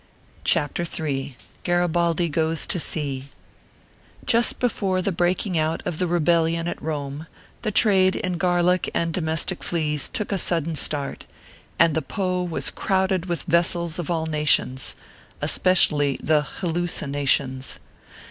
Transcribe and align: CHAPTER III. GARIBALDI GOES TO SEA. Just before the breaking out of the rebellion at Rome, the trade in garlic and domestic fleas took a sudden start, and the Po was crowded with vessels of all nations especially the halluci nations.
CHAPTER 0.43 0.81
III. 0.83 1.37
GARIBALDI 1.63 2.27
GOES 2.29 2.65
TO 2.65 2.79
SEA. 2.79 3.29
Just 4.25 4.57
before 4.59 4.99
the 4.99 5.11
breaking 5.11 5.59
out 5.59 5.85
of 5.85 5.99
the 5.99 6.07
rebellion 6.07 6.67
at 6.67 6.81
Rome, 6.81 7.27
the 7.61 7.69
trade 7.71 8.15
in 8.15 8.39
garlic 8.39 8.89
and 8.95 9.13
domestic 9.13 9.63
fleas 9.63 10.09
took 10.09 10.31
a 10.31 10.39
sudden 10.39 10.73
start, 10.75 11.27
and 11.77 11.93
the 11.93 12.01
Po 12.01 12.41
was 12.41 12.71
crowded 12.71 13.27
with 13.27 13.43
vessels 13.43 13.99
of 13.99 14.09
all 14.09 14.25
nations 14.25 14.95
especially 15.39 16.19
the 16.23 16.47
halluci 16.61 17.07
nations. 17.07 17.77